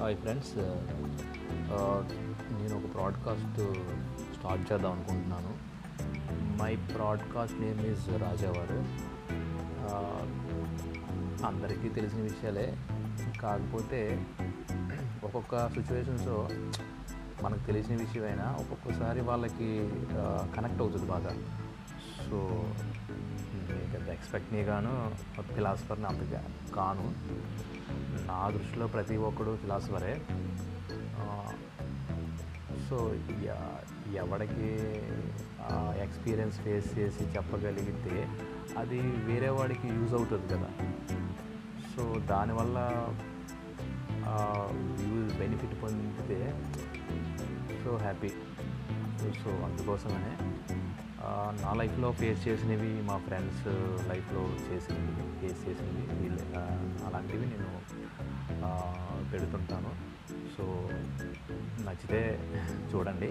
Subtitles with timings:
[0.00, 0.52] Hi friends.
[2.52, 3.74] నేను ఒక broadcast
[4.36, 5.52] start చేద్దాం అనుకుంటున్నాను.
[6.62, 8.78] మై బ్రాడ్కాస్ట్ నేమ్ ఈజ్ రాజావారు.
[11.46, 12.76] అందరికీ తెలిసిన విషయాలే.
[13.40, 14.26] కాకపోతే
[15.24, 16.48] ఒక్కొక్క సిచ్యువేషన్స్లో
[17.42, 19.90] మనకు తెలిసిన విషయమైనా ఒక్కొక్కసారి వాళ్ళకి
[20.56, 21.34] కనెక్ట్ అవుతుంది బాగా.
[22.30, 22.64] సో
[23.94, 26.44] పెద్ద ఎక్స్పెక్ట్ని గాను ఫిలాసఫర్ని అంతగా
[26.76, 27.12] కాను.
[28.30, 30.14] నా దృష్టిలో ప్రతి ఒక్కడు ఫిలాసఫరే.
[32.88, 32.96] సో
[34.22, 34.70] ఎవడికి
[36.04, 38.16] ఎక్స్పీరియన్స్ ఫేస్ చేసి చెప్పగలిగితే
[38.78, 40.70] అది వేరే వాడికి యూజ్ అవుతుంది కదా.
[41.92, 42.78] సో దానివల్ల
[45.10, 46.40] యూజ్ బెనిఫిట్ పొందితే
[47.82, 48.30] సో హ్యాపీ
[49.42, 50.34] సో అందుకోసమనే
[51.62, 53.66] నా లైఫ్లో ఫేస్ చేసినవి మా ఫ్రెండ్స్
[54.10, 56.30] లైఫ్లో చేసినవి ఫేస్ చేసినవి
[57.06, 57.69] అలాంటివి నేను
[59.32, 59.92] పెడుతుంటాను.
[60.56, 60.64] సో
[61.86, 62.20] నచ్చితే
[62.94, 63.28] చూడండి.